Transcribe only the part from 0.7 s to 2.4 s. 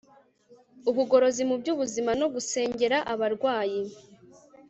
ubugorozi mu by'ubuzima no